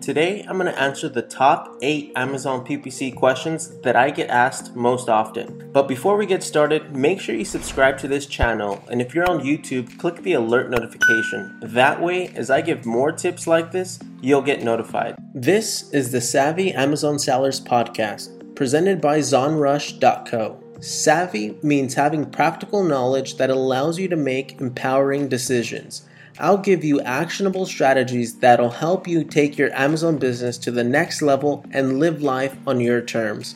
Today, 0.00 0.44
I'm 0.48 0.58
going 0.58 0.72
to 0.72 0.80
answer 0.80 1.08
the 1.08 1.22
top 1.22 1.76
8 1.82 2.12
Amazon 2.16 2.64
PPC 2.64 3.14
questions 3.14 3.80
that 3.80 3.96
I 3.96 4.10
get 4.10 4.30
asked 4.30 4.74
most 4.74 5.08
often. 5.08 5.70
But 5.72 5.88
before 5.88 6.16
we 6.16 6.26
get 6.26 6.42
started, 6.42 6.96
make 6.96 7.20
sure 7.20 7.34
you 7.34 7.44
subscribe 7.44 7.98
to 7.98 8.08
this 8.08 8.26
channel, 8.26 8.82
and 8.90 9.00
if 9.00 9.14
you're 9.14 9.30
on 9.30 9.40
YouTube, 9.40 9.98
click 9.98 10.22
the 10.22 10.34
alert 10.34 10.70
notification. 10.70 11.58
That 11.62 12.00
way, 12.00 12.28
as 12.28 12.50
I 12.50 12.60
give 12.60 12.86
more 12.86 13.12
tips 13.12 13.46
like 13.46 13.72
this, 13.72 13.98
you'll 14.20 14.42
get 14.42 14.62
notified. 14.62 15.16
This 15.34 15.90
is 15.92 16.12
the 16.12 16.20
Savvy 16.20 16.72
Amazon 16.72 17.18
Sellers 17.18 17.60
Podcast, 17.60 18.54
presented 18.54 19.00
by 19.00 19.18
ZonRush.co. 19.18 20.62
Savvy 20.80 21.56
means 21.62 21.94
having 21.94 22.30
practical 22.30 22.82
knowledge 22.82 23.36
that 23.36 23.50
allows 23.50 23.98
you 23.98 24.08
to 24.08 24.16
make 24.16 24.60
empowering 24.60 25.28
decisions. 25.28 26.06
I'll 26.38 26.58
give 26.58 26.82
you 26.82 27.00
actionable 27.02 27.66
strategies 27.66 28.36
that'll 28.36 28.70
help 28.70 29.06
you 29.06 29.22
take 29.22 29.58
your 29.58 29.70
Amazon 29.74 30.16
business 30.16 30.56
to 30.58 30.70
the 30.70 30.82
next 30.82 31.20
level 31.20 31.64
and 31.72 32.00
live 32.00 32.22
life 32.22 32.56
on 32.66 32.80
your 32.80 33.02
terms. 33.02 33.54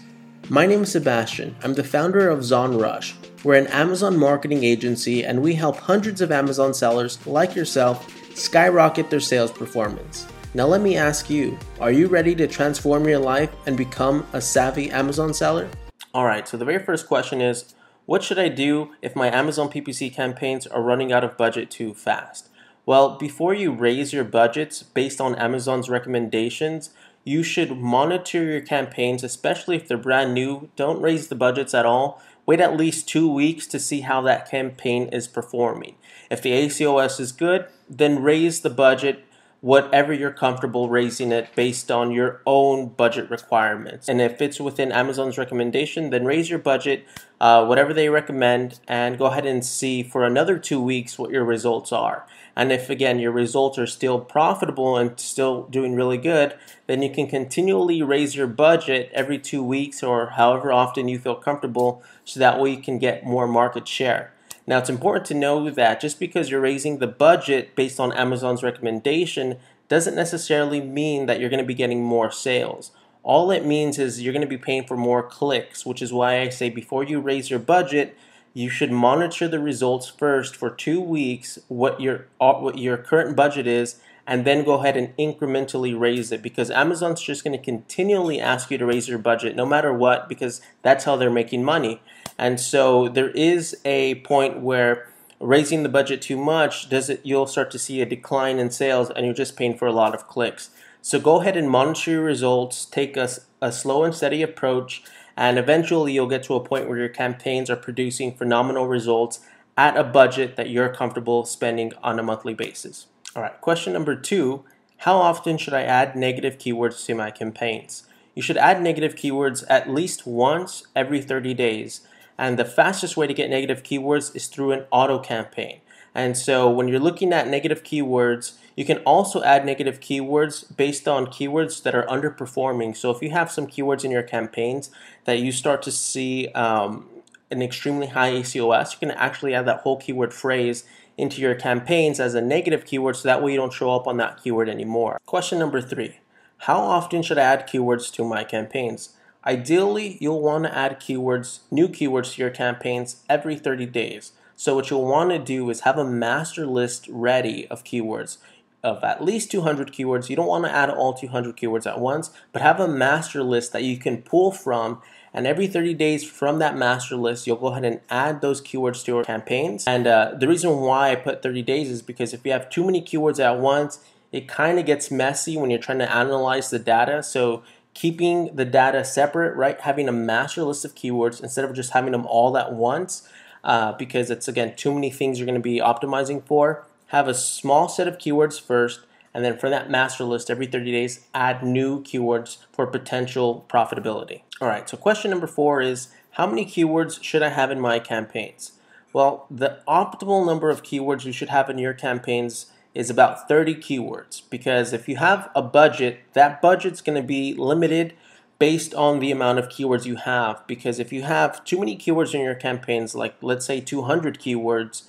My 0.51 0.67
name 0.67 0.83
is 0.83 0.93
Sebastian. 0.93 1.57
I'm 1.63 1.73
the 1.73 1.83
founder 1.83 2.29
of 2.29 2.41
ZonRush. 2.41 3.15
We're 3.45 3.55
an 3.55 3.67
Amazon 3.69 4.19
marketing 4.19 4.63
agency 4.63 5.25
and 5.25 5.43
we 5.43 5.55
help 5.55 5.79
hundreds 5.79 6.21
of 6.21 6.31
Amazon 6.31 6.75
sellers 6.75 7.25
like 7.27 7.57
yourself 7.57 8.13
skyrocket 8.37 9.09
their 9.09 9.21
sales 9.21 9.51
performance. 9.51 10.27
Now, 10.53 10.67
let 10.67 10.83
me 10.83 10.97
ask 10.97 11.31
you 11.31 11.59
are 11.81 11.91
you 11.91 12.09
ready 12.09 12.35
to 12.35 12.47
transform 12.47 13.09
your 13.09 13.19
life 13.19 13.51
and 13.67 13.77
become 13.77 14.27
a 14.35 14.41
savvy 14.41 14.91
Amazon 14.91 15.33
seller? 15.33 15.69
All 16.13 16.27
right, 16.27 16.47
so 16.47 16.59
the 16.59 16.65
very 16.65 16.85
first 16.85 17.07
question 17.07 17.41
is 17.41 17.75
What 18.05 18.23
should 18.23 18.39
I 18.39 18.49
do 18.49 18.93
if 19.01 19.17
my 19.17 19.35
Amazon 19.35 19.71
PPC 19.71 20.13
campaigns 20.13 20.67
are 20.67 20.83
running 20.83 21.11
out 21.11 21.25
of 21.25 21.39
budget 21.39 21.71
too 21.71 21.95
fast? 21.95 22.51
Well, 22.87 23.19
before 23.19 23.53
you 23.53 23.73
raise 23.73 24.13
your 24.13 24.23
budgets 24.23 24.85
based 24.85 25.21
on 25.21 25.35
Amazon's 25.35 25.91
recommendations, 25.91 26.91
you 27.25 27.43
should 27.43 27.77
monitor 27.77 28.45
your 28.45 28.61
campaigns, 28.61 29.25
especially 29.25 29.75
if 29.75 29.89
they're 29.89 29.99
brand 29.99 30.33
new. 30.33 30.71
Don't 30.77 31.03
raise 31.03 31.27
the 31.27 31.35
budgets 31.35 31.75
at 31.75 31.85
all. 31.85 32.23
Wait 32.47 32.61
at 32.61 32.77
least 32.77 33.09
two 33.09 33.29
weeks 33.29 33.67
to 33.67 33.81
see 33.81 34.03
how 34.03 34.21
that 34.21 34.49
campaign 34.49 35.09
is 35.09 35.27
performing. 35.27 35.97
If 36.31 36.41
the 36.41 36.53
ACOS 36.53 37.19
is 37.19 37.33
good, 37.33 37.67
then 37.91 38.23
raise 38.23 38.61
the 38.61 38.71
budget 38.71 39.25
whatever 39.61 40.13
you're 40.13 40.31
comfortable 40.31 40.89
raising 40.89 41.33
it 41.33 41.49
based 41.55 41.91
on 41.91 42.11
your 42.11 42.41
own 42.47 42.89
budget 42.89 43.31
requirements. 43.31 44.09
And 44.09 44.21
if 44.21 44.41
it's 44.43 44.61
within 44.61 44.93
Amazon's 44.93 45.39
recommendation, 45.39 46.11
then 46.11 46.25
raise 46.25 46.51
your 46.51 46.59
budget, 46.59 47.05
uh, 47.41 47.65
whatever 47.65 47.95
they 47.95 48.09
recommend, 48.09 48.81
and 48.87 49.19
go 49.19 49.27
ahead 49.27 49.47
and 49.47 49.65
see 49.65 50.03
for 50.03 50.25
another 50.25 50.59
two 50.59 50.81
weeks 50.81 51.19
what 51.19 51.31
your 51.31 51.45
results 51.45 51.91
are. 51.91 52.27
And 52.55 52.71
if 52.71 52.89
again 52.89 53.19
your 53.19 53.33
results 53.33 53.79
are 53.79 53.87
still 53.87 54.21
profitable 54.21 54.97
and 54.97 55.19
still 55.19 55.65
doing 55.65 55.95
really 55.95 56.19
good, 56.19 56.57
then 56.87 57.03
you 57.03 57.11
can 57.11 57.27
continually 57.27 58.03
raise 58.03 58.37
your 58.37 58.47
budget 58.47 59.11
every 59.13 59.39
two 59.39 59.63
weeks 59.63 60.03
or 60.03 60.31
however 60.31 60.73
often 60.73 61.09
you 61.09 61.19
feel 61.19 61.35
comfortable 61.35 62.03
so 62.25 62.41
that 62.41 62.61
way 62.61 62.71
you 62.71 62.83
can 62.83 62.99
get 62.99 63.27
more 63.27 63.47
market 63.47 63.89
share. 63.89 64.33
Now, 64.67 64.79
it's 64.79 64.91
important 64.91 65.27
to 65.27 65.35
know 65.35 65.71
that 65.71 66.01
just 66.01 66.19
because 66.19 66.51
you're 66.51 66.61
raising 66.61 66.99
the 66.99 67.07
budget 67.07 67.77
based 67.77 68.01
on 68.01 68.13
Amazon's 68.13 68.63
recommendation 68.63 69.59
doesn't 69.89 70.17
necessarily 70.17 70.81
mean 70.81 71.27
that 71.27 71.39
you're 71.39 71.51
going 71.51 71.63
to 71.63 71.67
be 71.67 71.75
getting 71.75 72.03
more 72.03 72.31
sales. 72.33 72.91
All 73.23 73.51
it 73.51 73.65
means 73.65 73.99
is 73.99 74.23
you're 74.23 74.33
going 74.33 74.41
to 74.41 74.49
be 74.49 74.59
paying 74.59 74.85
for 74.85 74.97
more 74.97 75.23
clicks, 75.23 75.87
which 75.87 76.03
is 76.03 76.13
why 76.13 76.41
I 76.41 76.49
say 76.49 76.71
before 76.71 77.05
you 77.05 77.21
raise 77.21 77.51
your 77.51 77.59
budget, 77.59 78.17
you 78.55 78.71
should 78.71 78.91
monitor 78.91 79.47
the 79.47 79.61
results 79.61 80.09
first 80.09 80.57
for 80.57 80.71
two 80.71 81.01
weeks, 81.01 81.59
what 81.69 82.01
your 82.01 82.27
uh, 82.41 82.55
what 82.55 82.79
your 82.79 82.97
current 82.97 83.37
budget 83.37 83.67
is, 83.67 84.01
and 84.27 84.45
then 84.45 84.65
go 84.65 84.75
ahead 84.75 84.97
and 84.97 85.15
incrementally 85.17 85.99
raise 85.99 86.33
it 86.33 86.43
because 86.43 86.71
Amazon's 86.71 87.21
just 87.21 87.45
going 87.45 87.57
to 87.57 87.63
continually 87.63 88.41
ask 88.41 88.71
you 88.71 88.79
to 88.79 88.87
raise 88.87 89.09
your 89.09 89.19
budget 89.19 89.55
no 89.55 89.67
matter 89.67 89.93
what 89.93 90.29
because 90.29 90.61
that's 90.83 91.05
how 91.05 91.17
they're 91.17 91.31
making 91.31 91.65
money. 91.65 92.01
And 92.39 92.61
so 92.61 93.09
there 93.09 93.31
is 93.31 93.77
a 93.85 94.17
point 94.17 94.61
where 94.61 95.09
raising 95.41 95.83
the 95.83 95.89
budget 95.89 96.23
too 96.23 96.37
much 96.37 96.89
does 96.89 97.11
it 97.11 97.21
you'll 97.25 97.47
start 97.47 97.71
to 97.71 97.79
see 97.79 98.01
a 98.01 98.07
decline 98.07 98.59
in 98.59 98.71
sales 98.71 99.11
and 99.11 99.25
you're 99.27 99.35
just 99.35 99.57
paying 99.57 99.77
for 99.77 99.87
a 99.87 99.93
lot 99.93 100.15
of 100.15 100.27
clicks. 100.27 100.71
So 101.03 101.21
go 101.21 101.41
ahead 101.41 101.57
and 101.57 101.71
monitor 101.71 102.13
your 102.13 102.23
results, 102.23 102.85
take 102.85 103.17
a, 103.17 103.29
a 103.61 103.71
slow 103.71 104.05
and 104.05 104.15
steady 104.15 104.43
approach 104.43 105.03
and 105.37 105.59
eventually 105.59 106.13
you'll 106.13 106.27
get 106.27 106.43
to 106.45 106.55
a 106.55 106.65
point 106.65 106.89
where 106.89 106.99
your 106.99 107.09
campaigns 107.09 107.69
are 107.69 107.77
producing 107.77 108.35
phenomenal 108.35 108.87
results 108.87 109.41
at 109.77 109.97
a 109.97 110.05
budget 110.05 110.57
that 110.57 110.71
you're 110.71 110.89
comfortable 110.89 111.45
spending 111.45 111.93
on 112.03 112.19
a 112.19 112.23
monthly 112.23 112.55
basis. 112.55 113.07
All 113.35 113.43
right, 113.43 113.61
question 113.61 113.93
number 113.93 114.17
two 114.17 114.65
How 114.99 115.17
often 115.17 115.59
should 115.59 115.75
I 115.75 115.83
add 115.83 116.17
negative 116.17 116.57
keywords 116.57 117.05
to 117.07 117.15
my 117.15 117.31
campaigns? 117.31 118.05
You 118.35 118.43
should 118.43 118.57
add 118.57 118.83
negative 118.83 119.15
keywords 119.15 119.65
at 119.69 119.91
least 119.91 120.27
once 120.27 120.87
every 120.95 121.21
30 121.21 121.55
days. 121.55 122.07
And 122.39 122.59
the 122.59 122.65
fastest 122.65 123.17
way 123.17 123.27
to 123.27 123.35
get 123.35 123.51
negative 123.51 123.83
keywords 123.83 124.35
is 124.35 124.47
through 124.47 124.73
an 124.73 124.85
auto 124.91 125.19
campaign. 125.19 125.81
And 126.15 126.37
so 126.37 126.71
when 126.71 126.89
you're 126.89 126.99
looking 126.99 127.33
at 127.33 127.47
negative 127.47 127.83
keywords, 127.83 128.53
you 128.75 128.85
can 128.85 128.99
also 128.99 129.43
add 129.43 129.67
negative 129.67 130.01
keywords 130.01 130.75
based 130.75 131.07
on 131.07 131.27
keywords 131.27 131.83
that 131.83 131.95
are 131.95 132.07
underperforming. 132.07 132.97
So 132.97 133.11
if 133.11 133.23
you 133.23 133.31
have 133.31 133.51
some 133.51 133.67
keywords 133.67 134.05
in 134.05 134.11
your 134.11 134.23
campaigns 134.23 134.91
that 135.25 135.41
you 135.41 135.53
start 135.53 135.83
to 135.83 135.93
see 135.93 136.49
um, 136.49 137.09
an 137.51 137.63
extremely 137.63 138.09
high 138.09 138.33
ACOS, 138.33 138.93
you 138.93 138.99
can 138.99 139.11
actually 139.13 139.55
add 139.55 139.67
that 139.67 139.81
whole 139.81 139.99
keyword 139.99 140.33
phrase 140.33 140.85
into 141.19 141.41
your 141.41 141.55
campaigns 141.55 142.21
as 142.21 142.35
a 142.35 142.41
negative 142.41 142.85
keyword 142.85 143.17
so 143.17 143.29
that 143.29 143.43
way 143.43 143.53
you 143.53 143.57
don't 143.57 143.73
show 143.73 143.91
up 143.91 144.07
on 144.07 144.17
that 144.19 144.43
keyword 144.43 144.69
anymore. 144.69 145.19
Question 145.27 145.59
number 145.59 145.81
three 145.81 146.17
How 146.59 146.79
often 146.79 147.23
should 147.23 147.39
I 147.39 147.43
add 147.43 147.69
keywords 147.69 148.13
to 148.15 148.25
my 148.25 148.45
campaigns? 148.45 149.16
Ideally, 149.47 150.19
you'll 150.21 150.43
want 150.43 150.65
to 150.65 150.77
add 150.77 150.99
keywords, 150.99 151.61
new 151.71 151.89
keywords 151.89 152.35
to 152.35 152.43
your 152.43 152.51
campaigns 152.51 153.23
every 153.29 153.57
30 153.57 153.87
days. 153.87 154.33
So 154.57 154.75
what 154.75 154.91
you'll 154.91 155.07
want 155.07 155.31
to 155.31 155.39
do 155.39 155.71
is 155.71 155.81
have 155.81 155.99
a 155.99 156.05
master 156.05 156.67
list 156.67 157.09
ready 157.11 157.69
of 157.69 157.85
keywords 157.85 158.39
of 158.83 159.03
at 159.03 159.23
least 159.23 159.51
200 159.51 159.93
keywords. 159.93 160.29
You 160.29 160.37
don't 160.37 160.47
want 160.47 160.65
to 160.65 160.71
add 160.71 160.91
all 160.91 161.13
200 161.13 161.57
keywords 161.57 161.87
at 161.87 162.01
once, 162.01 162.31
but 162.53 162.63
have 162.63 162.81
a 162.81 162.89
master 162.89 163.43
list 163.43 163.73
that 163.73 163.83
you 163.83 163.99
can 163.99 164.23
pull 164.23 164.53
from. 164.53 165.03
And 165.35 165.47
every 165.47 165.67
30 165.67 165.95
days 165.95 166.25
from 166.25 166.61
that 166.61 166.77
master 166.77 167.17
list, 167.17 167.47
you'll 167.47 167.57
go 167.57 167.67
ahead 167.67 167.85
and 167.85 168.01
add 168.09 168.41
those 168.41 168.63
keywords 168.63 169.05
to 169.05 169.13
your 169.13 169.25
campaigns. 169.25 169.85
And 169.87 170.07
uh, 170.07 170.35
the 170.39 170.49
reason 170.49 170.79
why 170.79 171.11
I 171.11 171.17
put 171.17 171.43
30 171.43 171.63
days 171.63 171.91
is 171.91 172.01
because 172.01 172.33
if 172.33 172.47
you 172.47 172.53
have 172.53 172.71
too 172.71 172.85
many 172.85 173.03
keywords 173.03 173.39
at 173.39 173.59
once, 173.59 173.99
it 174.33 174.49
kind 174.49 174.79
of 174.79 174.87
gets 174.87 175.11
messy 175.11 175.57
when 175.57 175.71
you're 175.71 175.81
trying 175.81 175.99
to 175.99 176.11
analyze 176.11 176.71
the 176.71 176.79
data. 176.79 177.23
So 177.23 177.63
keeping 177.97 178.55
the 178.55 178.67
data 178.67 179.03
separate, 179.03 179.57
right? 179.57 179.81
Having 179.81 180.07
a 180.07 180.13
master 180.13 180.63
list 180.63 180.85
of 180.85 180.95
keywords 180.95 181.43
instead 181.43 181.65
of 181.65 181.73
just 181.73 181.93
having 181.93 182.13
them 182.13 182.27
all 182.27 182.59
at 182.59 182.75
once 182.75 183.27
uh, 183.65 183.93
because 183.93 184.31
it's 184.31 184.47
again 184.47 184.77
too 184.77 184.93
many 184.93 185.09
things 185.09 185.39
you're 185.39 185.47
going 185.47 185.55
to 185.55 185.61
be 185.61 185.81
optimizing 185.81 186.45
for. 186.45 186.87
Have 187.07 187.27
a 187.27 187.33
small 187.33 187.89
set 187.89 188.07
of 188.07 188.19
keywords 188.19 188.61
first, 188.61 189.01
and 189.33 189.43
then 189.43 189.57
from 189.57 189.71
that 189.71 189.89
master 189.89 190.25
list 190.25 190.51
every 190.51 190.67
30 190.67 190.93
days, 190.93 191.25
add 191.35 191.63
new 191.63 192.03
keywords 192.03 192.59
for 192.71 192.87
potential 192.87 193.65
profitability. 193.67 194.43
All 194.61 194.69
right, 194.69 194.87
so 194.87 194.99
question 194.99 195.31
number 195.31 195.47
four 195.47 195.81
is 195.81 196.09
how 196.33 196.47
many 196.47 196.67
keywords 196.67 197.23
should 197.23 197.43
I 197.43 197.49
have 197.49 197.71
in 197.71 197.81
my 197.81 197.99
campaigns? 197.99 198.73
Well, 199.15 199.47
the 199.51 199.79
optimal 199.89 200.45
number 200.45 200.69
of 200.69 200.83
keywords 200.83 201.25
you 201.25 201.33
should 201.33 201.49
have 201.49 201.71
in 201.71 201.79
your 201.79 201.95
campaigns 201.95 202.67
is 202.97 203.11
about 203.11 203.47
30 203.47 203.75
keywords 203.75 204.41
because 204.49 204.95
if 204.95 205.07
you 205.07 205.17
have 205.17 205.51
a 205.55 205.61
budget, 205.61 206.21
that 206.33 206.63
budget's 206.63 207.03
going 207.03 207.21
to 207.21 207.27
be 207.27 207.53
limited 207.53 208.15
based 208.59 208.95
on 208.95 209.21
the 209.21 209.31
amount 209.31 209.59
of 209.59 209.69
keywords 209.69 210.07
you 210.07 210.17
have. 210.17 210.67
Because 210.67 210.99
if 210.99 211.13
you 211.13 211.23
have 211.23 211.63
too 211.65 211.79
many 211.79 211.95
keywords 211.99 212.35
in 212.35 212.41
your 212.41 212.55
campaigns, 212.55 213.15
like 213.15 213.37
let's 213.43 213.67
say 213.67 213.81
200 213.81 214.39
keywords, 214.39 215.03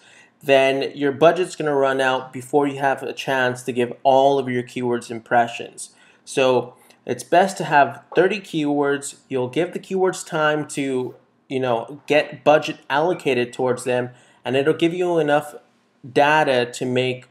then 0.44 0.92
your 0.96 1.14
budget's 1.14 1.56
going 1.56 1.70
to 1.70 1.74
run 1.74 2.02
out 2.02 2.34
before 2.34 2.68
you 2.68 2.80
have 2.80 3.02
a 3.04 3.14
chance 3.14 3.64
to 3.64 3.72
give 3.72 3.94
all 4.04 4.38
of 4.38 4.50
your 4.50 4.64
keywords 4.64 5.10
impressions. 5.10 5.92
So 6.26 6.76
it's 7.06 7.24
best 7.24 7.58
to 7.58 7.64
have 7.64 8.04
30 8.16 8.42
keywords. 8.42 9.16
You'll 9.30 9.48
give 9.48 9.72
the 9.72 9.80
keywords 9.80 10.28
time 10.28 10.68
to, 10.70 11.16
you 11.48 11.60
know, 11.62 12.02
get 12.06 12.44
budget 12.44 12.80
allocated 12.90 13.54
towards 13.54 13.86
them, 13.86 14.10
and 14.44 14.58
it'll 14.58 14.74
give 14.74 14.94
you 14.94 15.20
enough 15.20 15.56
data 16.14 16.70
to 16.74 16.86
make 16.86 17.28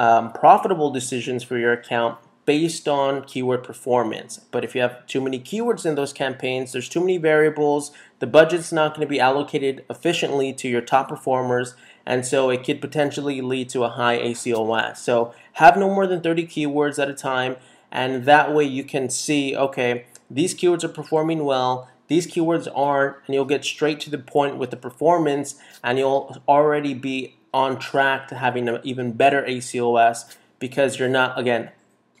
um, 0.00 0.32
profitable 0.32 0.90
decisions 0.90 1.44
for 1.44 1.58
your 1.58 1.74
account 1.74 2.16
based 2.46 2.88
on 2.88 3.22
keyword 3.22 3.62
performance. 3.62 4.38
But 4.50 4.64
if 4.64 4.74
you 4.74 4.80
have 4.80 5.06
too 5.06 5.20
many 5.20 5.38
keywords 5.38 5.84
in 5.84 5.94
those 5.94 6.14
campaigns, 6.14 6.72
there's 6.72 6.88
too 6.88 7.00
many 7.00 7.18
variables, 7.18 7.92
the 8.18 8.26
budget's 8.26 8.72
not 8.72 8.94
going 8.94 9.06
to 9.06 9.10
be 9.10 9.20
allocated 9.20 9.84
efficiently 9.90 10.54
to 10.54 10.68
your 10.70 10.80
top 10.80 11.10
performers, 11.10 11.74
and 12.06 12.24
so 12.24 12.48
it 12.48 12.64
could 12.64 12.80
potentially 12.80 13.42
lead 13.42 13.68
to 13.68 13.84
a 13.84 13.90
high 13.90 14.18
ACOS. 14.18 14.96
So 14.96 15.34
have 15.54 15.76
no 15.76 15.94
more 15.94 16.06
than 16.06 16.22
30 16.22 16.46
keywords 16.46 16.98
at 16.98 17.10
a 17.10 17.14
time, 17.14 17.56
and 17.92 18.24
that 18.24 18.54
way 18.54 18.64
you 18.64 18.84
can 18.84 19.10
see, 19.10 19.54
okay, 19.54 20.06
these 20.30 20.54
keywords 20.54 20.82
are 20.82 20.88
performing 20.88 21.44
well, 21.44 21.90
these 22.08 22.26
keywords 22.26 22.66
aren't, 22.74 23.16
and 23.26 23.34
you'll 23.34 23.44
get 23.44 23.66
straight 23.66 24.00
to 24.00 24.10
the 24.10 24.18
point 24.18 24.56
with 24.56 24.70
the 24.70 24.78
performance, 24.78 25.56
and 25.84 25.98
you'll 25.98 26.42
already 26.48 26.94
be 26.94 27.36
on 27.52 27.78
track 27.78 28.28
to 28.28 28.36
having 28.36 28.68
an 28.68 28.80
even 28.82 29.12
better 29.12 29.42
ACOS 29.42 30.36
because 30.58 30.98
you're 30.98 31.08
not, 31.08 31.38
again, 31.38 31.70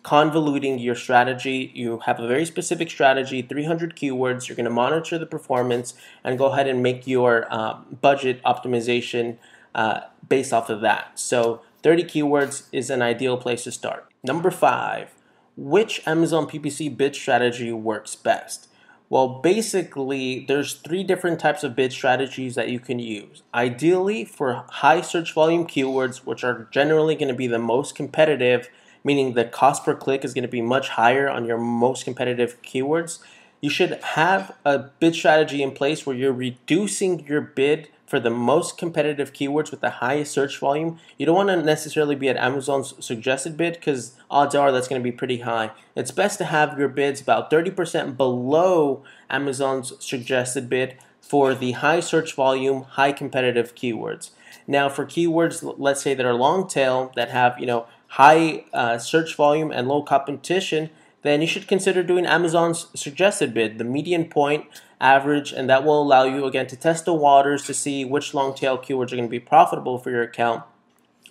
convoluting 0.02 0.82
your 0.82 0.94
strategy. 0.94 1.70
You 1.74 2.00
have 2.06 2.18
a 2.18 2.26
very 2.26 2.44
specific 2.44 2.90
strategy, 2.90 3.42
300 3.42 3.96
keywords. 3.96 4.48
You're 4.48 4.56
going 4.56 4.64
to 4.64 4.70
monitor 4.70 5.18
the 5.18 5.26
performance 5.26 5.94
and 6.24 6.38
go 6.38 6.46
ahead 6.46 6.66
and 6.66 6.82
make 6.82 7.06
your 7.06 7.46
uh, 7.50 7.78
budget 8.00 8.42
optimization 8.44 9.36
uh, 9.74 10.00
based 10.28 10.52
off 10.52 10.70
of 10.70 10.80
that. 10.80 11.18
So 11.18 11.62
30 11.82 12.04
keywords 12.04 12.66
is 12.72 12.90
an 12.90 13.02
ideal 13.02 13.36
place 13.36 13.64
to 13.64 13.72
start. 13.72 14.06
Number 14.22 14.50
five, 14.50 15.14
which 15.56 16.00
Amazon 16.06 16.46
PPC 16.46 16.96
bid 16.96 17.14
strategy 17.14 17.72
works 17.72 18.16
best? 18.16 18.68
Well, 19.10 19.40
basically, 19.40 20.44
there's 20.46 20.74
three 20.74 21.02
different 21.02 21.40
types 21.40 21.64
of 21.64 21.74
bid 21.74 21.92
strategies 21.92 22.54
that 22.54 22.68
you 22.68 22.78
can 22.78 23.00
use. 23.00 23.42
Ideally, 23.52 24.24
for 24.24 24.64
high 24.68 25.00
search 25.00 25.34
volume 25.34 25.66
keywords, 25.66 26.18
which 26.18 26.44
are 26.44 26.68
generally 26.70 27.16
going 27.16 27.26
to 27.26 27.34
be 27.34 27.48
the 27.48 27.58
most 27.58 27.96
competitive, 27.96 28.68
meaning 29.02 29.34
the 29.34 29.44
cost 29.44 29.84
per 29.84 29.96
click 29.96 30.24
is 30.24 30.32
going 30.32 30.42
to 30.42 30.48
be 30.48 30.62
much 30.62 30.90
higher 30.90 31.28
on 31.28 31.44
your 31.44 31.58
most 31.58 32.04
competitive 32.04 32.62
keywords, 32.62 33.18
you 33.60 33.68
should 33.68 34.00
have 34.00 34.56
a 34.64 34.78
bid 34.78 35.16
strategy 35.16 35.60
in 35.60 35.72
place 35.72 36.06
where 36.06 36.14
you're 36.14 36.32
reducing 36.32 37.26
your 37.26 37.40
bid 37.40 37.88
for 38.10 38.18
the 38.18 38.28
most 38.28 38.76
competitive 38.76 39.32
keywords 39.32 39.70
with 39.70 39.80
the 39.80 39.90
highest 39.90 40.32
search 40.32 40.58
volume, 40.58 40.98
you 41.16 41.24
don't 41.24 41.36
want 41.36 41.48
to 41.48 41.62
necessarily 41.62 42.16
be 42.16 42.28
at 42.28 42.36
Amazon's 42.36 42.92
suggested 42.98 43.56
bid 43.56 43.74
because 43.74 44.16
odds 44.28 44.52
are 44.56 44.72
that's 44.72 44.88
going 44.88 45.00
to 45.00 45.04
be 45.04 45.16
pretty 45.16 45.38
high. 45.38 45.70
It's 45.94 46.10
best 46.10 46.36
to 46.38 46.44
have 46.46 46.76
your 46.76 46.88
bids 46.88 47.20
about 47.20 47.52
30% 47.52 48.16
below 48.16 49.04
Amazon's 49.30 49.92
suggested 50.04 50.68
bid 50.68 50.98
for 51.20 51.54
the 51.54 51.70
high 51.70 52.00
search 52.00 52.34
volume, 52.34 52.82
high 52.82 53.12
competitive 53.12 53.76
keywords. 53.76 54.30
Now, 54.66 54.88
for 54.88 55.06
keywords, 55.06 55.76
let's 55.78 56.02
say 56.02 56.12
that 56.14 56.26
are 56.26 56.34
long 56.34 56.66
tail 56.66 57.12
that 57.14 57.30
have 57.30 57.60
you 57.60 57.66
know 57.66 57.86
high 58.08 58.64
uh, 58.72 58.98
search 58.98 59.36
volume 59.36 59.70
and 59.70 59.86
low 59.86 60.02
competition, 60.02 60.90
then 61.22 61.40
you 61.40 61.46
should 61.46 61.68
consider 61.68 62.02
doing 62.02 62.26
Amazon's 62.26 62.88
suggested 63.00 63.54
bid, 63.54 63.78
the 63.78 63.84
median 63.84 64.24
point 64.24 64.64
average, 65.00 65.52
and 65.52 65.68
that 65.70 65.84
will 65.84 66.02
allow 66.02 66.24
you 66.24 66.44
again 66.44 66.66
to 66.68 66.76
test 66.76 67.04
the 67.04 67.14
waters 67.14 67.64
to 67.64 67.74
see 67.74 68.04
which 68.04 68.34
long 68.34 68.54
tail 68.54 68.76
keywords 68.78 69.12
are 69.12 69.16
going 69.16 69.24
to 69.24 69.28
be 69.28 69.40
profitable 69.40 69.98
for 69.98 70.10
your 70.10 70.22
account. 70.22 70.62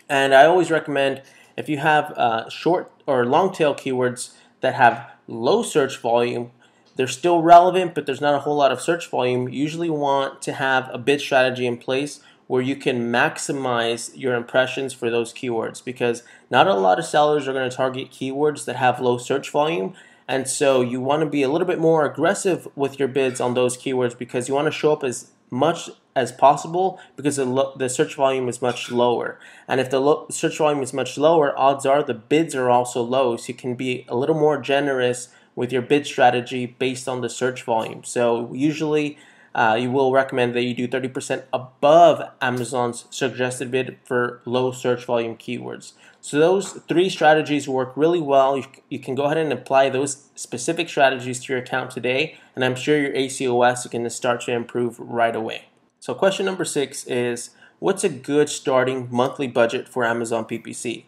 And 0.10 0.33
I 0.33 0.45
always 0.45 0.71
recommend 0.71 1.21
if 1.56 1.69
you 1.69 1.77
have 1.77 2.12
uh, 2.18 2.50
short 2.50 2.92
or 3.06 3.25
long 3.25 3.54
tail 3.54 3.75
keywords 3.75 4.33
that 4.62 4.74
have 4.75 5.12
low 5.27 5.62
search 5.62 5.98
volume, 5.98 6.51
they're 6.95 7.07
still 7.07 7.42
relevant, 7.42 7.95
but 7.95 8.06
there's 8.06 8.21
not 8.21 8.33
a 8.33 8.39
whole 8.39 8.56
lot 8.56 8.71
of 8.71 8.81
search 8.81 9.10
volume. 9.10 9.48
You 9.48 9.62
usually 9.62 9.89
want 9.89 10.42
to 10.42 10.54
have 10.54 10.89
a 10.92 10.98
bid 10.98 11.21
strategy 11.21 11.66
in 11.66 11.77
place 11.77 12.21
where 12.48 12.63
you 12.63 12.75
can 12.75 13.12
maximize 13.12 14.12
your 14.16 14.33
impressions 14.33 14.92
for 14.92 15.12
those 15.12 15.31
keywords 15.31 15.83
because 15.83 16.24
not 16.50 16.68
a 16.68 16.74
lot 16.74 16.98
of 16.98 17.06
sellers 17.06 17.48
are 17.48 17.54
going 17.54 17.69
to 17.69 17.75
target 17.75 18.10
keywords 18.10 18.66
that 18.66 18.75
have 18.75 19.00
low 19.00 19.19
search 19.19 19.51
volume 19.51 19.94
and 20.29 20.47
so 20.47 20.81
you 20.81 21.01
want 21.01 21.21
to 21.21 21.25
be 21.25 21.41
a 21.41 21.49
little 21.49 21.65
bit 21.65 21.79
more 21.79 22.05
aggressive 22.05 22.67
with 22.75 22.99
your 22.99 23.07
bids 23.07 23.41
on 23.41 23.55
those 23.55 23.75
keywords 23.75 24.15
because 24.15 24.47
you 24.47 24.53
want 24.53 24.67
to 24.67 24.71
show 24.71 24.93
up 24.93 25.03
as 25.03 25.31
much 25.49 25.89
as 26.15 26.31
possible 26.31 26.99
because 27.15 27.37
the, 27.37 27.45
lo- 27.45 27.73
the 27.75 27.89
search 27.89 28.13
volume 28.13 28.47
is 28.47 28.61
much 28.61 28.91
lower. 28.91 29.39
And 29.67 29.79
if 29.79 29.89
the 29.89 29.99
lo- 29.99 30.27
search 30.29 30.59
volume 30.59 30.83
is 30.83 30.93
much 30.93 31.17
lower, 31.17 31.57
odds 31.57 31.83
are 31.83 32.03
the 32.03 32.13
bids 32.13 32.53
are 32.53 32.69
also 32.69 33.01
low. 33.01 33.37
So 33.37 33.47
you 33.47 33.53
can 33.55 33.73
be 33.73 34.05
a 34.07 34.15
little 34.15 34.35
more 34.35 34.61
generous 34.61 35.29
with 35.55 35.73
your 35.73 35.81
bid 35.81 36.05
strategy 36.05 36.67
based 36.67 37.07
on 37.07 37.21
the 37.21 37.29
search 37.29 37.63
volume. 37.63 38.03
So 38.03 38.53
usually 38.53 39.17
uh, 39.55 39.79
you 39.81 39.89
will 39.89 40.11
recommend 40.11 40.53
that 40.53 40.61
you 40.61 40.75
do 40.75 40.87
30% 40.87 41.45
above 41.51 42.21
Amazon's 42.39 43.05
suggested 43.09 43.71
bid 43.71 43.97
for 44.03 44.41
low 44.45 44.71
search 44.71 45.05
volume 45.05 45.35
keywords. 45.35 45.93
So 46.21 46.38
those 46.38 46.74
three 46.88 47.10
strategies 47.10 47.68
work 47.68 47.94
really 47.95 48.19
well. 48.21 48.57
You, 48.57 48.66
you 48.89 49.00
can 49.00 49.16
go 49.16 49.25
ahead 49.25 49.38
and 49.38 49.54
apply 49.54 49.89
those 49.89 50.25
specific 50.36 50.89
strategies 50.89 51.44
to 51.44 51.54
your 51.54 51.62
account 51.62 51.92
today, 51.92 52.38
and 52.56 52.66
I'm 52.66 52.75
sure 52.75 53.00
your 53.00 53.13
ACOS 53.13 53.86
is 53.86 53.92
going 53.92 54.04
to 54.04 54.10
start 54.10 54.42
to 54.42 54.51
improve 54.51 55.00
right 55.00 55.36
away. 55.36 55.66
So 56.00 56.13
question 56.13 56.45
number 56.45 56.66
six 56.66 57.06
is, 57.06 57.51
what's 57.80 58.04
a 58.04 58.10
good 58.10 58.50
starting 58.50 59.07
monthly 59.10 59.48
budget 59.48 59.88
for 59.88 60.06
Amazon 60.06 60.45
PPC? 60.45 61.06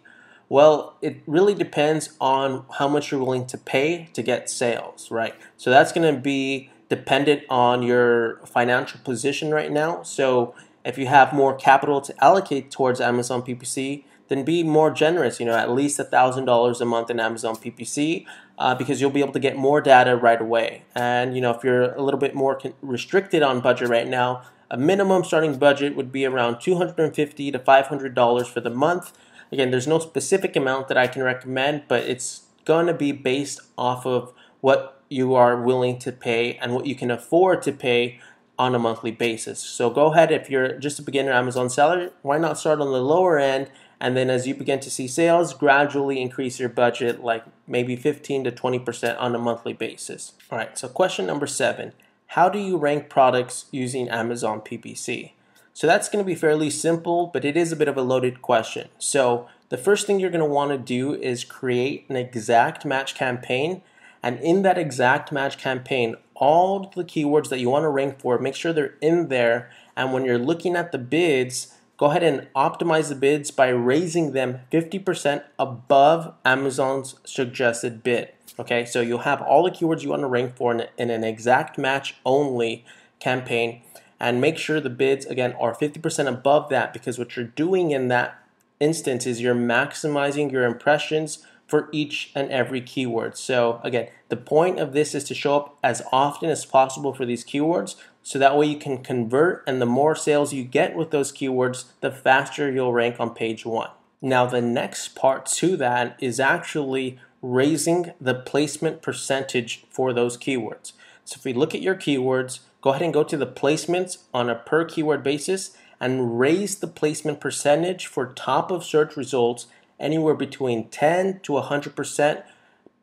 Well, 0.48 0.98
it 1.02 1.22
really 1.28 1.54
depends 1.54 2.16
on 2.20 2.66
how 2.78 2.88
much 2.90 3.12
you're 3.12 3.22
willing 3.22 3.48
to 3.48 3.58
pay 3.58 4.10
to 4.14 4.22
get 4.22 4.50
sales, 4.50 5.10
right? 5.10 5.34
So 5.56 5.70
that's 5.70 5.94
going 5.94 6.14
to 6.14 6.20
be 6.20 6.70
dependent 6.90 7.44
on 7.50 7.84
your 7.84 8.42
financial 8.46 9.00
position 9.02 9.52
right 9.52 9.72
now. 9.72 10.04
So 10.04 10.54
if 10.84 10.98
you 10.98 11.08
have 11.08 11.32
more 11.32 11.56
capital 11.56 12.02
to 12.02 12.24
allocate 12.24 12.70
towards 12.70 13.00
Amazon 13.00 13.44
PPC, 13.44 14.04
then 14.32 14.46
be 14.46 14.64
more 14.64 14.90
generous. 14.90 15.42
You 15.42 15.46
know, 15.46 15.56
at 15.56 15.70
least 15.70 16.00
a 16.00 16.06
thousand 16.06 16.46
dollars 16.46 16.80
a 16.80 16.86
month 16.86 17.10
in 17.10 17.20
Amazon 17.20 17.56
PPC, 17.58 18.26
uh, 18.58 18.74
because 18.76 19.02
you'll 19.02 19.12
be 19.12 19.20
able 19.20 19.34
to 19.34 19.40
get 19.40 19.58
more 19.58 19.82
data 19.82 20.16
right 20.16 20.40
away. 20.40 20.84
And 20.96 21.36
you 21.36 21.42
know, 21.42 21.52
if 21.52 21.66
you're 21.66 21.94
a 21.94 22.02
little 22.02 22.20
bit 22.20 22.34
more 22.34 22.60
restricted 22.82 23.44
on 23.44 23.60
budget 23.60 23.90
right 23.90 24.08
now, 24.08 24.44
a 24.70 24.78
minimum 24.78 25.26
starting 25.26 25.58
budget 25.58 25.98
would 25.98 26.14
be 26.14 26.26
around 26.26 26.62
250 26.62 27.52
to 27.52 27.60
500 27.60 28.16
dollars 28.16 28.48
for 28.48 28.62
the 28.62 28.70
month. 28.70 29.12
Again, 29.52 29.70
there's 29.70 29.88
no 29.88 30.00
specific 30.00 30.56
amount 30.56 30.88
that 30.88 30.98
I 30.98 31.08
can 31.08 31.24
recommend, 31.24 31.84
but 31.90 32.04
it's 32.04 32.44
going 32.64 32.88
to 32.88 32.94
be 32.94 33.12
based 33.12 33.60
off 33.78 34.06
of 34.06 34.34
what 34.62 35.04
you 35.10 35.36
are 35.36 35.62
willing 35.62 36.00
to 36.00 36.12
pay 36.14 36.54
and 36.62 36.74
what 36.74 36.86
you 36.86 36.96
can 36.96 37.12
afford 37.12 37.62
to 37.64 37.74
pay 37.74 38.22
on 38.58 38.74
a 38.74 38.80
monthly 38.80 39.12
basis. 39.12 39.60
So 39.60 39.90
go 39.90 40.14
ahead 40.14 40.32
if 40.32 40.50
you're 40.50 40.78
just 40.78 41.00
a 41.00 41.02
beginner 41.02 41.34
Amazon 41.34 41.70
seller, 41.70 42.12
why 42.22 42.38
not 42.38 42.58
start 42.58 42.80
on 42.80 42.94
the 42.94 43.02
lower 43.02 43.38
end 43.38 43.70
and 44.02 44.18
then 44.18 44.32
as 44.32 44.48
you 44.48 44.56
begin 44.56 44.80
to 44.80 44.90
see 44.90 45.08
sales, 45.08 45.54
gradually 45.54 46.20
increase 46.20 46.60
your 46.60 46.70
budget 46.70 47.24
like 47.24 47.46
maybe 47.68 47.96
15 47.96 48.44
to 48.46 48.52
20% 48.52 49.16
on 49.20 49.36
a 49.36 49.40
monthly 49.40 49.74
basis. 49.74 50.34
All 50.50 50.58
right, 50.58 50.76
so 50.78 50.90
question 50.90 51.28
number 51.28 51.46
7, 51.46 51.94
how 52.28 52.50
do 52.50 52.58
you 52.58 52.78
rank 52.78 53.10
products 53.10 53.66
using 53.72 54.10
Amazon 54.10 54.62
PPC? 54.62 55.34
So 55.74 55.86
that's 55.86 56.10
going 56.10 56.24
to 56.24 56.28
be 56.28 56.36
fairly 56.36 56.72
simple, 56.72 57.28
but 57.28 57.46
it 57.46 57.56
is 57.56 57.72
a 57.72 57.76
bit 57.76 57.88
of 57.88 57.96
a 57.96 58.02
loaded 58.02 58.42
question. 58.42 58.90
So 58.98 59.48
the 59.70 59.78
first 59.78 60.08
thing 60.08 60.20
you're 60.20 60.32
going 60.32 60.40
to 60.40 60.46
want 60.46 60.72
to 60.72 60.78
do 60.80 61.14
is 61.14 61.44
create 61.44 62.06
an 62.10 62.16
exact 62.16 62.84
match 62.84 63.14
campaign 63.14 63.84
and 64.24 64.40
in 64.40 64.62
that 64.64 64.78
exact 64.78 65.32
match 65.32 65.58
campaign, 65.58 66.16
all 66.36 66.92
the 66.96 67.04
keywords 67.04 67.50
that 67.50 67.60
you 67.60 67.70
want 67.70 67.84
to 67.84 67.90
rank 67.90 68.20
for, 68.20 68.38
make 68.38 68.56
sure 68.56 68.74
they're 68.74 68.96
in 69.02 69.30
there. 69.30 69.72
And 69.96 70.14
when 70.14 70.26
you're 70.26 70.38
looking 70.38 70.76
at 70.76 70.92
the 70.92 70.98
bids, 70.98 71.76
go 72.02 72.08
ahead 72.08 72.24
and 72.24 72.48
optimize 72.56 73.10
the 73.10 73.16
bids 73.16 73.52
by 73.52 73.68
raising 73.68 74.32
them 74.32 74.60
50% 74.72 75.44
above 75.60 76.34
Amazon's 76.44 77.14
suggested 77.24 78.02
bid. 78.02 78.30
Okay, 78.58 78.86
so 78.86 79.02
you'll 79.02 79.20
have 79.20 79.40
all 79.40 79.64
the 79.64 79.70
keywords 79.70 80.02
you 80.02 80.10
want 80.10 80.24
to 80.24 80.28
rank 80.28 80.56
for 80.56 80.74
in, 80.74 80.88
in 80.98 81.12
an 81.12 81.24
exact 81.24 81.78
match 81.78 82.16
only 82.26 82.84
campaign. 83.20 83.84
And 84.20 84.42
make 84.42 84.58
sure 84.58 84.80
the 84.80 84.90
bids, 84.90 85.28
again, 85.28 85.54
are 85.60 85.76
50% 85.76 86.28
above 86.28 86.70
that 86.70 86.92
because 86.92 87.20
what 87.20 87.36
you're 87.36 87.46
doing 87.46 87.92
in 87.92 88.08
that 88.08 88.44
instance 88.80 89.28
is 89.28 89.40
you're 89.40 89.54
maximizing 89.54 90.52
your 90.52 90.64
impressions 90.64 91.46
for 91.68 91.88
each 91.92 92.32
and 92.34 92.50
every 92.50 92.82
keyword. 92.82 93.38
So 93.38 93.80
again, 93.84 94.10
the 94.30 94.38
point 94.38 94.80
of 94.80 94.94
this 94.94 95.14
is 95.14 95.24
to 95.26 95.36
show 95.36 95.56
up 95.56 95.78
as 95.84 96.02
often 96.12 96.50
as 96.50 96.66
possible 96.66 97.14
for 97.14 97.28
these 97.28 97.46
keywords 97.46 97.96
so 98.24 98.38
that 98.40 98.58
way 98.58 98.68
you 98.68 98.78
can 98.78 99.04
convert 99.04 99.64
and 99.68 99.82
the 99.82 99.86
more 99.86 100.16
sales 100.16 100.54
you 100.54 100.64
get 100.64 100.96
with 100.96 101.12
those 101.12 101.32
keywords, 101.32 101.86
the 102.02 102.12
faster 102.12 102.72
you'll 102.72 102.94
rank 102.94 103.20
on 103.20 103.34
page 103.34 103.66
one. 103.66 103.90
Now 104.22 104.46
the 104.46 104.62
next 104.62 105.16
part 105.16 105.46
to 105.48 105.76
that 105.78 106.16
is 106.20 106.40
actually 106.40 107.20
raising 107.42 108.14
the 108.22 108.36
placement 108.36 109.02
percentage 109.02 109.84
for 109.90 110.14
those 110.14 110.38
keywords. 110.38 110.94
So 111.26 111.38
if 111.38 111.46
we 111.46 111.54
look 111.54 111.74
at 111.74 111.82
your 111.82 111.96
keywords, 111.96 112.60
go 112.82 112.92
ahead 112.92 113.02
and 113.02 113.14
go 113.14 113.24
to 113.24 113.38
the 113.38 113.48
placements 113.48 114.20
on 114.34 114.50
a 114.50 114.56
per 114.56 114.86
keyword 114.86 115.24
basis 115.24 115.76
and 116.00 116.40
raise 116.40 116.76
the 116.78 116.88
placement 116.88 117.40
percentage 117.40 118.06
for 118.06 118.28
top 118.28 118.72
of 118.72 118.84
search 118.84 119.18
results 119.18 119.68
anywhere 120.00 120.34
between 120.34 120.90
10 120.90 121.40
to 121.42 121.54
100% 121.54 122.44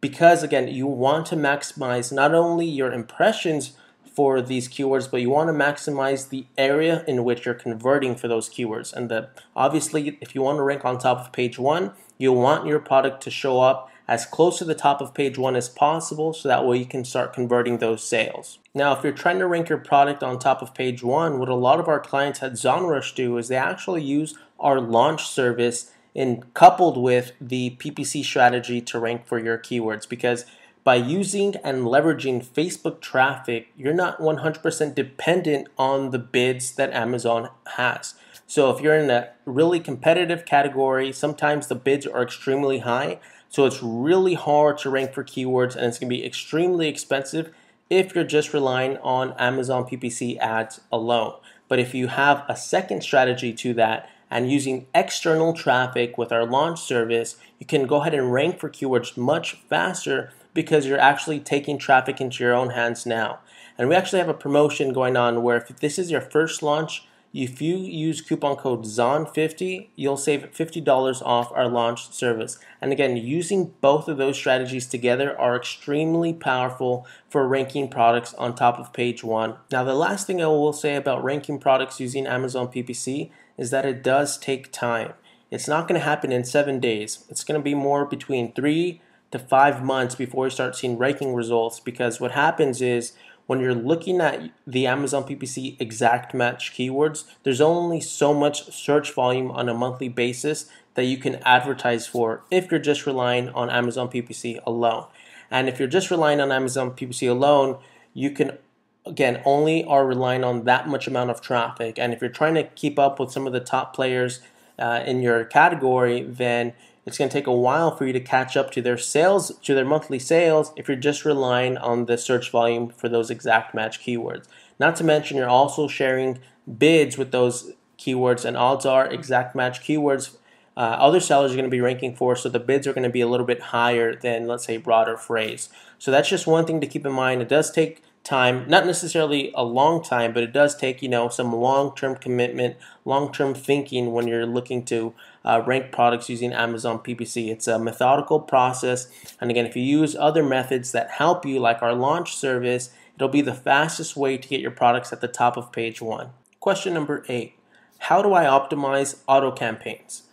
because 0.01 0.43
again 0.43 0.69
you 0.69 0.87
want 0.87 1.27
to 1.27 1.37
maximize 1.37 2.13
not 2.13 2.35
only 2.35 2.67
your 2.67 2.93
impressions 2.93 3.73
for 4.19 4.43
these 4.43 4.69
keywords 4.69 5.09
but 5.09 5.21
you 5.21 5.31
want 5.31 5.49
to 5.49 5.65
maximize 5.67 6.31
the 6.31 6.45
area 6.71 7.05
in 7.07 7.23
which 7.23 7.45
you're 7.45 7.55
converting 7.55 8.17
for 8.17 8.27
those 8.27 8.49
keywords 8.49 8.93
and 8.93 9.09
the, 9.09 9.29
obviously 9.55 10.19
if 10.21 10.35
you 10.35 10.43
want 10.43 10.59
to 10.59 10.63
rank 10.65 10.85
on 10.85 10.99
top 10.99 11.19
of 11.21 11.31
page 11.31 11.57
one 11.57 11.93
you 12.19 12.33
want 12.33 12.67
your 12.67 12.81
product 12.81 13.23
to 13.23 13.31
show 13.31 13.61
up 13.61 13.89
as 14.09 14.27
close 14.27 14.59
to 14.59 14.65
the 14.65 14.75
top 14.75 15.01
of 15.01 15.15
page 15.15 15.39
one 15.39 15.55
as 15.55 15.69
possible 15.69 16.33
so 16.33 16.49
that 16.49 16.67
way 16.67 16.79
you 16.79 16.87
can 16.87 17.05
start 17.05 17.35
converting 17.35 17.77
those 17.77 18.03
sales. 18.03 18.59
Now, 18.75 18.97
if 18.97 19.05
you're 19.05 19.13
trying 19.13 19.39
to 19.39 19.47
rank 19.47 19.69
your 19.69 19.79
product 19.79 20.23
on 20.23 20.39
top 20.39 20.63
of 20.63 20.75
page 20.75 21.03
one, 21.03 21.39
what 21.39 21.51
a 21.51 21.55
lot 21.55 21.79
of 21.79 21.89
our 21.89 22.01
clients 22.01 22.43
at 22.43 22.53
ZonRush 22.53 23.15
do 23.15 23.37
is 23.37 23.49
they 23.49 23.57
actually 23.57 24.03
use 24.03 24.35
our 24.59 24.81
launch 24.81 25.29
service 25.29 25.93
and 26.17 26.53
coupled 26.55 26.97
with 26.97 27.33
the 27.41 27.77
PPC 27.79 28.25
strategy 28.25 28.81
to 28.81 28.99
rank 28.99 29.27
for 29.27 29.39
your 29.39 29.59
keywords 29.59 30.09
because 30.09 30.47
by 30.85 30.97
using 30.97 31.57
and 31.57 31.85
leveraging 31.85 32.45
Facebook 32.45 33.01
traffic, 33.01 33.69
you're 33.77 33.93
not 33.93 34.21
100% 34.21 34.95
dependent 34.95 35.69
on 35.77 36.11
the 36.11 36.19
bids 36.19 36.73
that 36.73 36.93
Amazon 36.93 37.51
has. 37.77 38.15
So 38.47 38.71
if 38.71 38.81
you're 38.81 38.97
in 38.97 39.11
a 39.11 39.29
really 39.45 39.81
competitive 39.81 40.47
category, 40.47 41.13
sometimes 41.13 41.67
the 41.67 41.75
bids 41.75 42.07
are 42.07 42.23
extremely 42.23 42.79
high. 42.79 43.21
So 43.51 43.67
it's 43.67 43.83
really 43.83 44.35
hard 44.35 44.79
to 44.79 44.91
rank 44.91 45.13
for 45.13 45.23
keywords 45.23 45.77
and 45.77 45.87
it's 45.87 45.99
going 45.99 46.11
to 46.11 46.17
be 46.17 46.25
extremely 46.25 46.89
expensive 46.89 47.55
if 47.91 48.15
you're 48.15 48.25
just 48.25 48.53
relying 48.53 48.97
on 48.99 49.33
Amazon 49.39 49.85
PPC 49.85 50.39
ads 50.39 50.81
alone. 50.91 51.35
But 51.69 51.79
if 51.79 51.95
you 51.95 52.09
have 52.09 52.45
a 52.49 52.57
second 52.57 53.03
strategy 53.03 53.53
to 53.53 53.75
that 53.75 54.09
and 54.31 54.51
using 54.51 54.87
external 54.95 55.53
traffic 55.53 56.19
with 56.19 56.33
our 56.33 56.47
launch 56.47 56.81
service, 56.81 57.37
you 57.59 57.67
can 57.67 57.87
go 57.87 58.01
ahead 58.01 58.15
and 58.15 58.33
rank 58.33 58.59
for 58.59 58.71
keywords 58.71 59.17
much 59.17 59.55
faster 59.69 60.33
because 60.55 60.87
you're 60.87 60.99
actually 60.99 61.41
taking 61.41 61.79
traffic 61.79 62.21
into 62.21 62.43
your 62.43 62.55
own 62.55 62.71
hands 62.71 63.07
now. 63.07 63.41
And 63.77 63.89
we 63.89 63.95
actually 63.95 64.19
have 64.19 64.29
a 64.29 64.35
promotion 64.35 64.93
going 64.93 65.17
on 65.17 65.43
where 65.43 65.57
if 65.57 65.81
this 65.81 65.99
is 65.99 66.11
your 66.11 66.21
first 66.21 66.63
launch, 66.63 67.05
if 67.35 67.61
you 67.61 67.77
use 67.77 68.23
coupon 68.23 68.57
code 68.57 68.85
ZON50, 68.85 69.89
you'll 69.95 70.17
save 70.17 70.51
$50 70.51 71.23
off 71.23 71.53
our 71.53 71.69
launch 71.69 72.11
service. 72.11 72.59
And 72.81 72.91
again, 72.91 73.17
using 73.17 73.75
both 73.83 74.09
of 74.09 74.17
those 74.17 74.37
strategies 74.37 74.87
together 74.87 75.39
are 75.39 75.55
extremely 75.55 76.33
powerful 76.33 77.07
for 77.29 77.47
ranking 77.47 77.89
products 77.89 78.33
on 78.35 78.55
top 78.55 78.79
of 78.79 78.95
page 78.95 79.23
one. 79.23 79.57
Now, 79.71 79.85
the 79.85 79.95
last 79.95 80.27
thing 80.27 80.43
I 80.43 80.47
will 80.47 80.73
say 80.73 80.97
about 80.97 81.23
ranking 81.23 81.59
products 81.59 82.01
using 82.01 82.27
Amazon 82.27 82.69
PPC 82.69 83.31
is 83.59 83.71
that 83.71 83.85
it 83.85 84.03
does 84.03 84.39
take 84.39 84.73
time. 84.73 85.13
It's 85.51 85.69
not 85.69 85.87
going 85.87 86.01
to 86.01 86.05
happen 86.05 86.33
in 86.33 86.45
seven 86.45 86.81
days. 86.81 87.25
It's 87.29 87.45
going 87.45 87.61
to 87.61 87.65
be 87.65 87.75
more 87.75 88.05
between 88.07 88.53
three 88.53 89.01
to 89.31 89.39
five 89.39 89.85
months 89.85 90.15
before 90.15 90.47
you 90.47 90.51
start 90.51 90.77
seeing 90.77 90.97
ranking 90.97 91.35
results 91.35 91.81
because 91.81 92.21
what 92.21 92.33
happens 92.33 92.81
is 92.81 93.13
when 93.47 93.61
you're 93.61 93.75
looking 93.75 94.21
at 94.21 94.51
the 94.67 94.87
Amazon 94.87 95.25
PPC 95.25 95.81
exact 95.81 96.35
match 96.35 96.73
keywords, 96.75 97.25
there's 97.45 97.63
only 97.63 98.01
so 98.01 98.35
much 98.35 98.71
search 98.71 99.15
volume 99.15 99.51
on 99.51 99.71
a 99.71 99.75
monthly 99.75 100.09
basis 100.09 100.71
that 100.95 101.05
you 101.05 101.17
can 101.17 101.37
advertise 101.37 102.07
for 102.07 102.43
if 102.51 102.71
you're 102.71 102.81
just 102.81 103.07
relying 103.07 103.49
on 103.51 103.71
Amazon 103.71 104.09
PPC 104.09 104.61
alone. 104.67 105.07
And 105.51 105.67
if 105.69 105.79
you're 105.79 105.89
just 105.89 106.11
relying 106.11 106.41
on 106.41 106.53
Amazon 106.53 106.91
PPC 106.91 107.31
alone, 107.31 107.79
you 108.13 108.31
can 108.31 108.59
again 109.07 109.41
only 109.47 109.83
are 109.85 110.07
relying 110.07 110.45
on 110.45 110.65
that 110.65 110.87
much 110.87 111.07
amount 111.07 111.31
of 111.31 111.41
traffic. 111.41 111.99
And 111.99 112.13
if 112.13 112.21
you're 112.21 112.31
trying 112.31 112.55
to 112.55 112.65
keep 112.65 112.99
up 112.99 113.19
with 113.19 113.33
some 113.33 113.47
of 113.47 113.55
the 113.55 113.61
top 113.61 113.95
players 113.95 114.41
uh, 114.79 115.03
in 115.07 115.23
your 115.23 115.45
category, 115.45 116.23
then 116.23 116.75
it's 117.09 117.19
going 117.19 117.29
to 117.29 117.33
take 117.33 117.47
a 117.47 117.53
while 117.53 117.97
for 117.97 118.07
you 118.07 118.13
to 118.13 118.21
catch 118.21 118.57
up 118.57 118.71
to 118.73 118.83
their 118.83 118.97
sales, 118.97 119.59
to 119.63 119.75
their 119.75 119.85
monthly 119.85 120.19
sales, 120.19 120.73
if 120.77 120.87
you're 120.87 120.97
just 120.97 121.25
relying 121.25 121.77
on 121.79 122.07
the 122.07 122.17
search 122.17 122.51
volume 122.51 122.91
for 122.91 123.09
those 123.09 123.31
exact 123.31 123.75
match 123.75 124.01
keywords. 124.01 124.47
Not 124.79 124.95
to 124.97 125.05
mention, 125.05 125.37
you're 125.37 125.49
also 125.49 125.89
sharing 125.89 126.39
bids 126.79 127.19
with 127.19 127.33
those 127.33 127.73
keywords, 127.99 128.45
and 128.45 128.57
odds 128.57 128.87
are 128.87 129.07
exact 129.07 129.57
match 129.57 129.81
keywords. 129.81 130.37
Uh, 130.77 130.97
other 131.01 131.19
sellers 131.19 131.51
are 131.51 131.57
going 131.57 131.65
to 131.65 131.71
be 131.71 131.81
ranking 131.81 132.15
for, 132.15 132.37
so 132.37 132.49
the 132.49 132.61
bids 132.61 132.87
are 132.87 132.93
going 132.93 133.03
to 133.03 133.11
be 133.11 133.21
a 133.21 133.27
little 133.27 133.47
bit 133.47 133.61
higher 133.61 134.15
than, 134.15 134.47
let's 134.47 134.65
say, 134.65 134.77
broader 134.77 135.17
phrase. 135.17 135.69
So 135.99 136.13
that's 136.13 136.29
just 136.29 136.47
one 136.47 136.67
thing 136.67 136.81
to 136.81 136.87
keep 136.87 137.05
in 137.05 137.13
mind. 137.13 137.43
It 137.43 137.49
does 137.49 137.73
take 137.73 138.03
time, 138.29 138.69
not 138.69 138.85
necessarily 138.85 139.51
a 139.55 139.65
long 139.65 140.03
time, 140.03 140.35
but 140.35 140.43
it 140.43 140.53
does 140.53 140.77
take, 140.77 141.01
you 141.01 141.09
know, 141.09 141.29
some 141.29 141.53
long-term 141.55 142.17
commitment, 142.17 142.77
long-term 143.05 143.55
thinking 143.55 144.13
when 144.13 144.29
you're 144.29 144.45
looking 144.45 144.85
to 144.85 145.15
uh, 145.45 145.63
rank 145.67 145.91
products 145.91 146.29
using 146.29 146.53
Amazon 146.53 146.99
PPC. 146.99 147.49
It's 147.49 147.67
a 147.67 147.79
methodical 147.79 148.39
process. 148.39 149.09
And 149.41 149.51
again, 149.51 149.65
if 149.65 149.75
you 149.77 149.83
use 149.83 150.15
other 150.15 150.43
methods 150.43 150.93
that 150.93 151.13
help 151.13 151.47
you, 151.47 151.59
like 151.59 151.83
our 151.83 151.95
launch 151.95 152.37
service, 152.37 152.91
it'll 153.17 153.29
be 153.29 153.41
the 153.41 153.55
fastest 153.55 154.15
way 154.15 154.37
to 154.37 154.49
get 154.49 154.61
your 154.61 154.71
products 154.71 155.13
at 155.13 155.23
the 155.23 155.29
top 155.29 155.57
of 155.57 155.73
page 155.73 156.03
one. 156.03 156.31
Question 156.61 156.93
number 156.93 157.25
eight, 157.29 157.55
how 157.99 158.21
do 158.21 158.35
I 158.35 158.45
optimize 158.45 159.21
auto 159.27 159.51
campaigns? 159.51 160.25